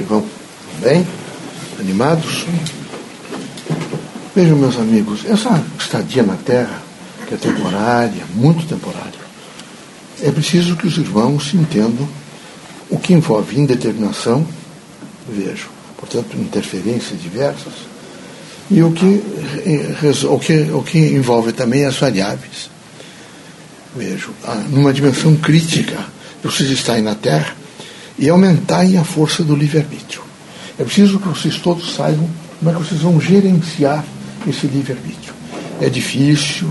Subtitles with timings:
[0.00, 0.24] que vão
[0.80, 1.06] bem,
[1.78, 2.46] animados.
[4.34, 6.82] Vejam, meus amigos, essa estadia na Terra,
[7.28, 9.20] que é temporária, muito temporária,
[10.22, 12.08] é preciso que os irmãos entendam
[12.88, 14.46] o que envolve indeterminação,
[15.28, 17.74] vejo, portanto, interferências diversas,
[18.70, 19.22] e o que,
[19.66, 22.70] eh, o que, o que envolve também as variáveis.
[23.94, 24.30] Vejo,
[24.70, 25.98] numa dimensão crítica,
[26.42, 27.59] vocês estarem na Terra
[28.20, 30.22] e aumentarem a força do livre-arbítrio.
[30.78, 34.04] É preciso que vocês todos saibam como é que vocês vão gerenciar
[34.46, 35.32] esse livre-arbítrio.
[35.80, 36.70] É difícil,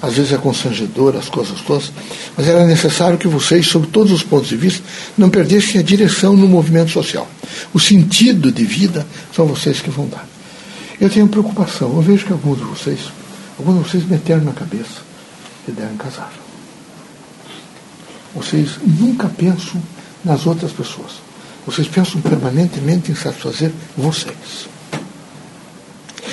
[0.00, 1.92] às vezes é constrangedor as coisas todas,
[2.34, 4.82] mas era necessário que vocês, sob todos os pontos de vista,
[5.18, 7.28] não perdessem a direção no movimento social.
[7.74, 10.26] O sentido de vida são vocês que vão dar.
[10.98, 13.00] Eu tenho preocupação, eu vejo que alguns de vocês,
[13.58, 15.04] alguns de vocês meteram na cabeça
[15.66, 16.32] que devem casar.
[18.34, 19.82] Vocês nunca pensam
[20.26, 21.12] nas outras pessoas.
[21.64, 24.68] Vocês pensam permanentemente em satisfazer vocês.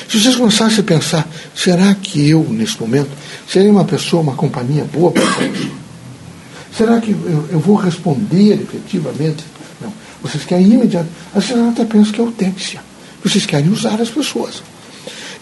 [0.09, 3.09] Se vocês começassem a pensar, será que eu, nesse momento,
[3.47, 5.71] serei uma pessoa, uma companhia boa para vocês?
[6.75, 9.43] Será que eu, eu, vou responder efetivamente?
[9.79, 9.93] Não.
[10.21, 11.15] Vocês querem imediatamente.
[11.33, 12.81] Às vezes até pensam que é autência.
[13.23, 14.63] Vocês querem usar as pessoas.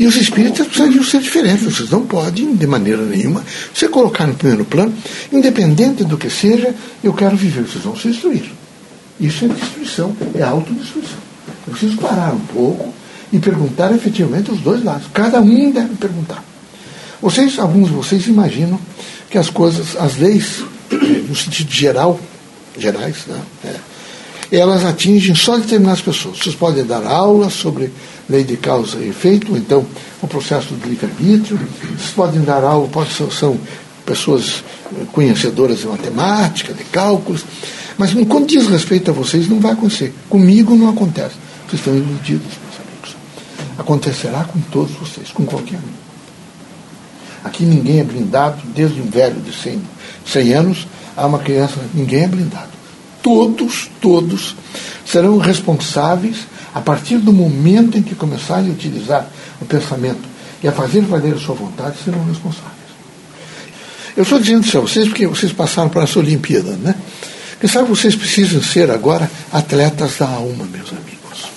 [0.01, 1.63] E os espíritas precisam ser diferentes.
[1.63, 4.91] Vocês não podem, de maneira nenhuma, se colocar no primeiro plano,
[5.31, 7.67] independente do que seja, eu quero viver.
[7.67, 8.51] Vocês vão se destruir.
[9.19, 11.19] Isso é destruição, é autodestruição.
[11.67, 12.91] Eu preciso parar um pouco
[13.31, 15.05] e perguntar efetivamente os dois lados.
[15.13, 16.43] Cada um deve perguntar.
[17.21, 18.79] Vocês, alguns de vocês imaginam
[19.29, 20.63] que as coisas, as leis,
[21.29, 22.19] no sentido geral,
[22.75, 23.75] gerais, né, é,
[24.57, 26.39] elas atingem só determinadas pessoas.
[26.39, 27.91] Vocês podem dar aulas sobre
[28.29, 29.85] lei de causa e efeito, ou então
[30.21, 31.59] o processo do livre-arbítrio.
[31.97, 33.57] Vocês podem dar aula, pode, são
[34.05, 34.63] pessoas
[35.13, 37.45] conhecedoras de matemática, de cálculos,
[37.97, 40.13] mas quando diz respeito a vocês, não vai acontecer.
[40.27, 41.35] Comigo não acontece.
[41.67, 42.51] Vocês estão iludidos.
[43.77, 46.01] Acontecerá com todos vocês, com qualquer um.
[47.43, 49.81] Aqui ninguém é blindado, desde um velho de 100,
[50.25, 52.80] 100 anos a uma criança, ninguém é blindado.
[53.21, 54.55] Todos, todos
[55.05, 59.27] serão responsáveis a partir do momento em que começarem a utilizar
[59.59, 60.21] o pensamento
[60.63, 62.71] e a fazer valer a sua vontade, serão responsáveis.
[64.15, 66.95] Eu estou dizendo isso a vocês porque vocês passaram por essa Olimpíada, né?
[67.59, 71.51] Quem sabe vocês precisam ser agora atletas da alma, meus amigos.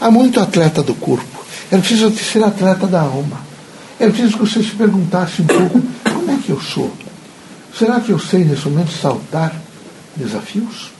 [0.00, 1.44] Há muito atleta do corpo.
[1.70, 3.40] Era preciso ser atleta da alma.
[3.98, 6.92] Era preciso que você se perguntasse um pouco: como é que eu sou?
[7.76, 9.52] Será que eu sei nesse momento saltar
[10.18, 10.90] desafios?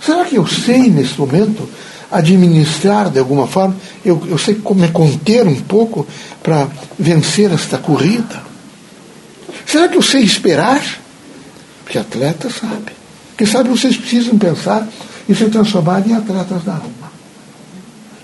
[0.00, 1.68] Será que eu sei nesse momento
[2.10, 3.76] administrar de alguma forma?
[4.04, 6.06] Eu, eu sei como me conter um pouco
[6.42, 6.68] para
[6.98, 8.42] vencer esta corrida?
[9.66, 10.82] Será que eu sei esperar?
[11.84, 12.92] Porque atleta sabe.
[13.36, 14.86] Quem sabe vocês precisam pensar
[15.28, 17.12] e se transformar em atletas da alma.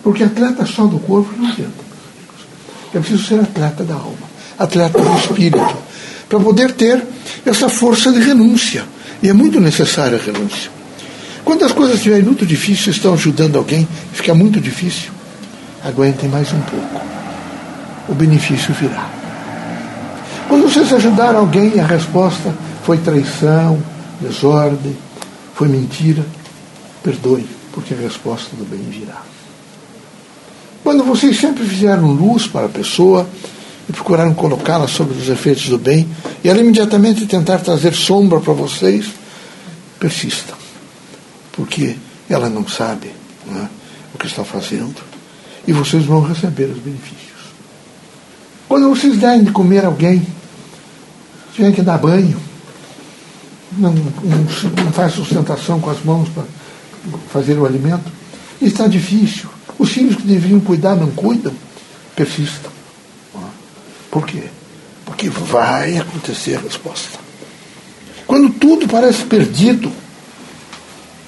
[0.03, 1.87] Porque atleta só do corpo não adianta.
[2.95, 4.17] É preciso ser atleta da alma,
[4.59, 5.77] atleta do espírito,
[6.29, 7.05] para poder ter
[7.45, 8.85] essa força de renúncia.
[9.23, 10.71] E é muito necessária a renúncia.
[11.45, 15.11] Quando as coisas estiverem muito difíceis, estão ajudando alguém, fica muito difícil,
[15.85, 17.01] aguentem mais um pouco.
[18.09, 19.09] O benefício virá.
[20.49, 22.55] Quando vocês ajudaram alguém a resposta
[22.85, 23.83] foi traição,
[24.21, 24.97] desordem,
[25.55, 26.25] foi mentira,
[27.03, 29.23] perdoe, porque a resposta do bem virá.
[30.85, 33.29] Quando vocês sempre fizeram luz para a pessoa
[33.89, 36.09] e procuraram colocá-la sobre os efeitos do bem,
[36.43, 39.07] e ela imediatamente tentar trazer sombra para vocês,
[39.99, 40.57] persistam.
[41.53, 41.97] Porque
[42.29, 43.11] ela não sabe
[43.49, 43.67] é,
[44.15, 44.95] o que está fazendo
[45.67, 47.27] e vocês vão receber os benefícios.
[48.69, 50.27] Quando vocês derem de comer alguém,
[51.53, 52.41] tiverem que dar banho,
[53.73, 56.45] não, não, não faz sustentação com as mãos para
[57.33, 58.11] fazer o alimento,
[58.61, 59.49] está difícil.
[59.79, 61.53] Os filhos que deveriam cuidar não cuidam,
[62.15, 62.76] persistam.
[64.17, 64.45] Por quê?
[65.05, 67.19] Porque vai acontecer a resposta.
[68.27, 69.93] Quando tudo parece perdido,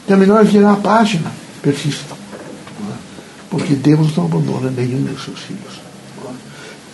[0.08, 1.30] é melhor virar a página,
[1.60, 2.16] persistam.
[3.50, 5.82] Porque Deus não abandona nenhum dos seus filhos.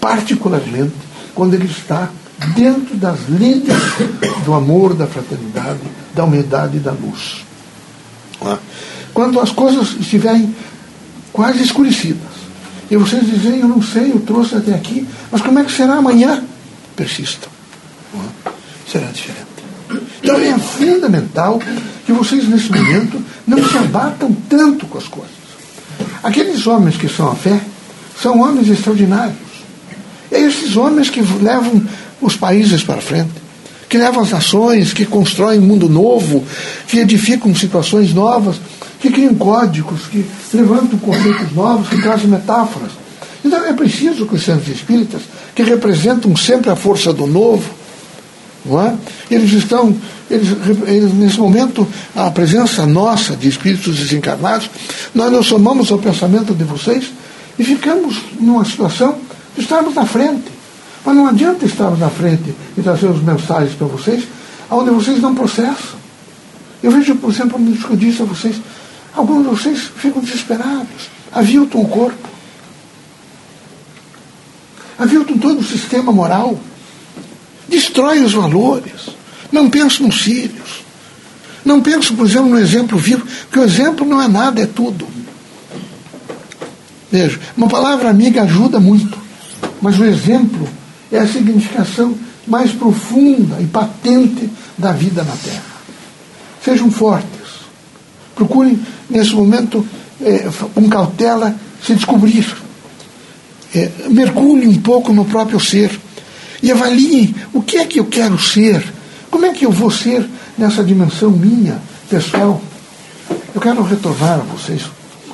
[0.01, 0.97] Particularmente
[1.33, 2.11] quando Ele está
[2.57, 3.81] dentro das linhas
[4.45, 5.79] do amor, da fraternidade,
[6.13, 7.45] da humildade e da luz.
[9.13, 10.57] Quando as coisas estiverem
[11.33, 12.34] quase escurecidas.
[12.91, 15.95] E vocês dizem, eu não sei, eu trouxe até aqui, mas como é que será
[15.95, 16.43] amanhã?
[16.95, 17.49] Persistam.
[18.91, 19.47] Será diferente.
[20.23, 21.61] Então é fundamental
[22.05, 25.35] que vocês, nesse momento, não se abatam tanto com as coisas.
[26.23, 27.61] Aqueles homens que são a fé
[28.21, 29.37] são homens extraordinários.
[30.31, 31.83] É esses homens que levam
[32.21, 33.33] os países para frente,
[33.95, 36.43] que levam as nações, que constroem um mundo novo,
[36.89, 38.57] que edificam situações novas,
[38.99, 42.91] que criam códigos, que levantam conceitos novos, que trazem metáforas.
[43.45, 45.23] Então é preciso que os centros espíritas,
[45.55, 47.63] que representam sempre a força do novo,
[48.67, 48.95] é?
[49.33, 49.97] eles estão,
[50.29, 50.49] eles,
[50.89, 51.87] eles, nesse momento,
[52.17, 54.69] a presença nossa de espíritos desencarnados,
[55.15, 57.13] nós nos somamos ao pensamento de vocês
[57.57, 59.19] e ficamos numa situação
[59.55, 60.54] de estarmos na frente.
[61.05, 64.25] Mas não adianta estarmos na frente e trazer os mensagens para vocês,
[64.71, 65.99] onde vocês não processam.
[66.83, 68.57] Eu vejo, por exemplo, no eu disse a vocês,
[69.15, 72.29] alguns de vocês ficam desesperados, aviltam o corpo,
[74.99, 76.59] aviltam todo o sistema moral,
[77.69, 79.11] destrói os valores,
[79.53, 80.85] não pensam nos filhos,
[81.65, 85.07] não pensam, por exemplo, no exemplo vivo, que o exemplo não é nada, é tudo.
[87.11, 89.17] Veja, uma palavra amiga ajuda muito,
[89.81, 90.69] mas o exemplo
[91.11, 92.15] é a significação
[92.47, 95.63] mais profunda e patente da vida na Terra.
[96.63, 97.29] Sejam fortes.
[98.35, 99.87] Procurem, nesse momento,
[100.21, 101.55] é, com cautela,
[101.85, 102.47] se descobrir.
[103.75, 105.99] É, mergulhe um pouco no próprio ser
[106.63, 108.85] e avaliem o que é que eu quero ser,
[109.31, 112.61] como é que eu vou ser nessa dimensão minha, pessoal.
[113.55, 114.83] Eu quero retornar a vocês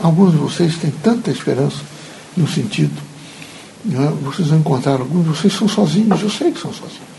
[0.02, 1.78] Alguns de vocês têm tanta esperança
[2.36, 3.09] no sentido.
[3.84, 4.12] Né?
[4.22, 7.10] Vocês vão encontrar alguns vocês são sozinhos, eu sei que são sozinhos.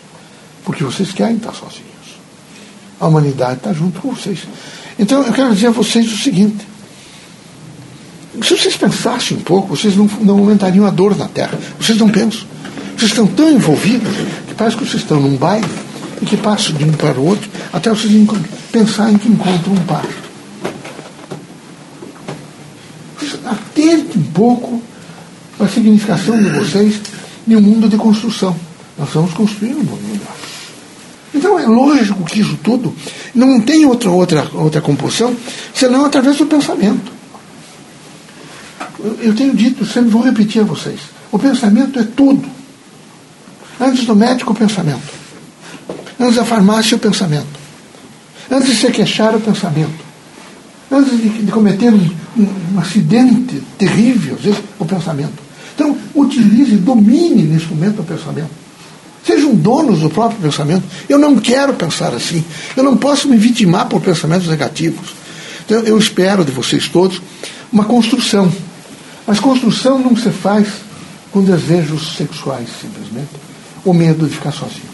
[0.64, 1.92] Porque vocês querem estar sozinhos.
[3.00, 4.40] A humanidade está junto com vocês.
[5.00, 6.68] Então eu quero dizer a vocês o seguinte.
[8.44, 11.58] Se vocês pensassem um pouco, vocês não, não aumentariam a dor na Terra.
[11.80, 12.48] Vocês não pensam.
[12.96, 14.14] Vocês estão tão envolvidos
[14.48, 15.68] que parece que vocês estão num baile
[16.22, 18.14] e que passam de um para o outro até vocês
[18.72, 20.06] pensarem que encontram um par.
[23.46, 24.82] atente um pouco
[25.64, 27.02] a significação de vocês
[27.48, 28.56] em um mundo de construção.
[28.98, 30.36] Nós vamos construir um mundo melhor.
[31.34, 32.94] Então é lógico que isso tudo
[33.34, 35.36] não tem outra, outra, outra composição
[35.74, 37.12] senão através do pensamento.
[39.20, 41.00] Eu tenho dito, sempre vou repetir a vocês:
[41.32, 42.48] o pensamento é tudo.
[43.80, 45.22] Antes do médico, o pensamento.
[46.20, 47.60] Antes da farmácia, o pensamento.
[48.50, 50.12] Antes de se queixar, o pensamento
[50.92, 55.51] antes de, de cometer um, um, acidente terrível, às vezes, o pensamento.
[55.76, 58.50] Então, utilize, domine nesse momento o pensamento.
[59.26, 60.84] Sejam donos do próprio pensamento.
[61.08, 62.44] Eu não quero pensar assim.
[62.76, 65.14] Eu não posso me vitimar por pensamentos negativos.
[65.66, 67.22] Então, eu espero de vocês todos
[67.72, 68.52] uma construção.
[69.26, 70.68] Mas construção não se faz
[71.32, 73.30] com desejos sexuais, simplesmente,
[73.86, 74.92] ou medo de ficar sozinho.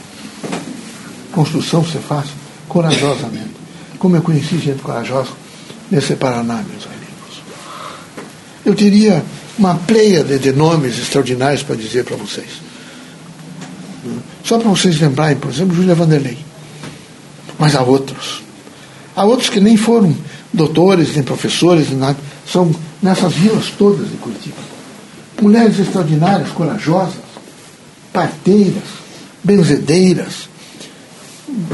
[1.32, 2.28] Construção se faz
[2.68, 3.56] corajosamente.
[3.98, 5.32] Como eu conheci gente corajosa
[5.90, 7.42] nesse Paraná, meus amigos.
[8.66, 9.24] Eu teria
[9.58, 12.62] uma pleia de nomes extraordinários para dizer para vocês.
[14.44, 16.38] Só para vocês lembrarem, por exemplo, Júlia Vanderlei.
[17.60, 18.44] Mas há outros.
[19.16, 20.16] Há outros que nem foram
[20.54, 22.18] doutores, nem professores, nem nada.
[22.50, 24.58] São nessas vilas todas de Curitiba.
[25.42, 27.16] Mulheres extraordinárias, corajosas,
[28.14, 28.84] parteiras,
[29.44, 30.50] benzedeiras,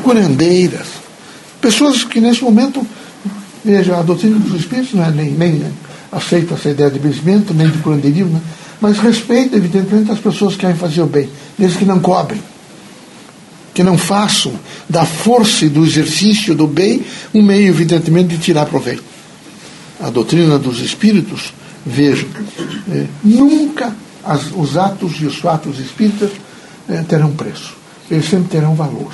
[0.02, 0.88] curandeiras.
[1.62, 2.86] Pessoas que nesse momento
[3.64, 5.72] Veja, a doutrina dos espíritos não é nem, nem
[6.14, 8.42] aceita essa ideia de benzimento, nem de curandeirismo, né?
[8.80, 12.42] mas respeita, evidentemente, as pessoas que querem fazer o bem, desde que não cobrem,
[13.74, 14.54] que não façam
[14.88, 19.04] da força e do exercício do bem um meio, evidentemente, de tirar proveito.
[20.00, 21.54] A doutrina dos espíritos,
[21.86, 22.28] veja,
[22.92, 26.30] é, nunca as, os atos e os fatos espíritas
[26.90, 27.74] é, terão preço,
[28.12, 29.14] eles sempre terão valor.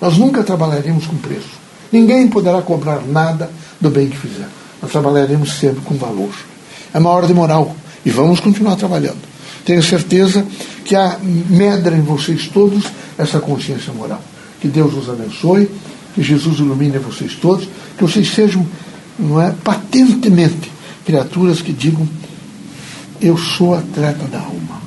[0.00, 1.58] Nós nunca trabalharemos com preço.
[1.92, 3.50] Ninguém poderá cobrar nada
[3.80, 4.48] do bem que fizer.
[4.80, 6.32] Nós trabalharemos sempre com valor.
[6.92, 9.18] É uma ordem moral e vamos continuar trabalhando.
[9.64, 10.46] Tenho certeza
[10.84, 12.84] que há medra em vocês todos
[13.18, 14.22] essa consciência moral.
[14.60, 15.70] Que Deus os abençoe,
[16.14, 18.66] que Jesus ilumine vocês todos, que vocês sejam,
[19.18, 20.70] não é, patentemente
[21.04, 22.08] criaturas que digam:
[23.20, 24.78] Eu sou atleta da alma.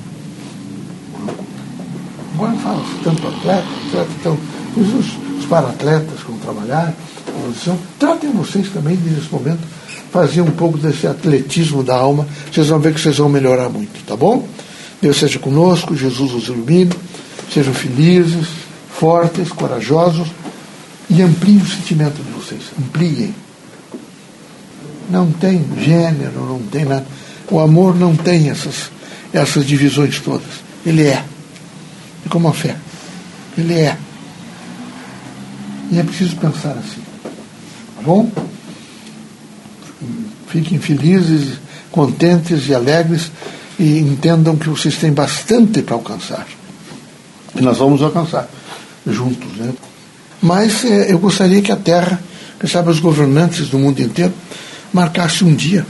[2.35, 4.37] Agora fala tanto atleta, atleta, então,
[4.75, 6.93] os, os para-atletas como trabalhar,
[7.31, 7.77] posição.
[7.99, 9.61] Tratem vocês também, nesse momento,
[10.11, 12.27] fazer um pouco desse atletismo da alma.
[12.51, 14.47] Vocês vão ver que vocês vão melhorar muito, tá bom?
[15.01, 16.91] Deus seja conosco, Jesus os ilumine.
[17.51, 18.47] Sejam felizes,
[18.89, 20.27] fortes, corajosos
[21.09, 22.61] e ampliem o sentimento de vocês.
[22.79, 23.33] Ampliem.
[25.09, 27.05] Não tem gênero, não tem nada.
[27.49, 28.89] O amor não tem essas,
[29.33, 30.61] essas divisões todas.
[30.85, 31.23] Ele é.
[32.25, 32.77] É como a fé.
[33.57, 33.97] Ele é.
[35.91, 37.01] E é preciso pensar assim.
[38.01, 38.31] Tá bom?
[40.47, 41.59] Fiquem felizes,
[41.91, 43.31] contentes e alegres
[43.77, 46.47] e entendam que vocês têm bastante para alcançar.
[47.55, 48.49] E nós vamos alcançar
[49.05, 49.71] juntos, né?
[50.41, 52.19] Mas é, eu gostaria que a Terra,
[52.59, 54.33] que sabe, os governantes do mundo inteiro,
[54.91, 55.85] marcasse um dia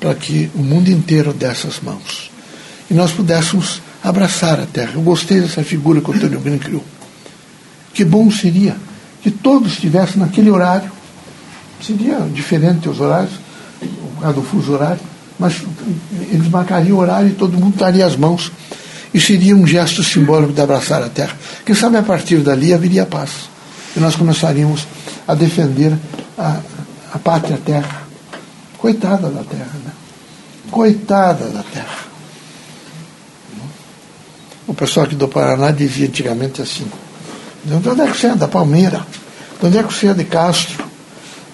[0.00, 2.30] para que o mundo inteiro desse as mãos
[2.90, 4.92] e nós pudéssemos abraçar a Terra.
[4.94, 6.84] Eu gostei dessa figura que o Antônio Green criou.
[7.92, 8.76] Que bom seria
[9.22, 10.90] que todos estivessem naquele horário.
[11.80, 13.32] Seria diferente os horários,
[13.80, 15.00] por causa do fuso horário,
[15.38, 15.62] mas
[16.30, 18.52] eles marcariam o horário e todo mundo daria as mãos.
[19.12, 21.36] E seria um gesto simbólico de abraçar a terra.
[21.64, 23.48] Quem sabe a partir dali haveria paz.
[23.96, 24.86] E nós começaríamos
[25.26, 25.92] a defender
[26.38, 26.60] a,
[27.12, 28.02] a pátria terra.
[28.78, 29.90] Coitada da terra, né?
[30.70, 32.10] Coitada da terra.
[34.66, 36.86] O pessoal aqui do Paraná dizia antigamente assim:
[37.64, 38.34] de onde é que você é?
[38.34, 39.06] Da Palmeira.
[39.60, 40.84] De onde é que você é de Castro?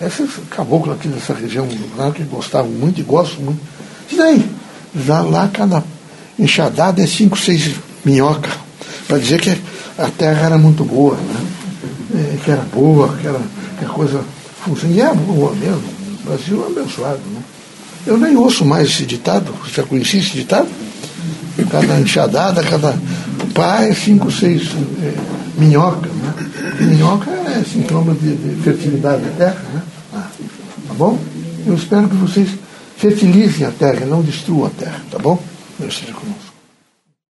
[0.00, 3.60] Esses caboclos aqui dessa região lá que gostavam muito e gostam muito.
[4.12, 4.50] E daí?
[5.06, 5.82] Lá, lá cada
[6.38, 8.52] enxadada é cinco, seis minhocas.
[9.08, 9.56] Para dizer que
[9.98, 11.46] a terra era muito boa, né?
[12.14, 13.40] É, que era boa, que, era,
[13.78, 14.22] que a coisa
[14.62, 14.94] funcionava.
[14.94, 15.82] E é boa mesmo.
[16.20, 17.20] O Brasil é abençoado.
[17.32, 17.40] Né?
[18.06, 19.52] Eu nem ouço mais esse ditado.
[19.74, 20.68] Já conheci esse ditado?
[21.70, 22.94] Cada enxadada, cada
[23.54, 24.68] pai, cinco, seis
[25.02, 25.14] é,
[25.56, 26.12] minhocas.
[26.12, 26.34] Né?
[26.80, 29.62] Minhoca é sintoma de, de fertilidade da terra.
[29.72, 29.82] Né?
[30.14, 30.28] Ah,
[30.88, 31.18] tá bom?
[31.66, 32.50] Eu espero que vocês
[32.96, 35.42] fertilizem a terra, não destruam a terra, tá bom?
[35.78, 36.35] Deus seja conosco.